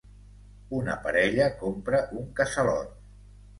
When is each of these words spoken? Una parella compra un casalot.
Una 0.77 0.95
parella 1.03 1.51
compra 1.61 2.01
un 2.25 2.35
casalot. 2.43 3.01